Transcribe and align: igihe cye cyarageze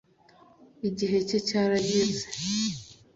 igihe 0.89 1.17
cye 1.27 1.39
cyarageze 1.47 2.25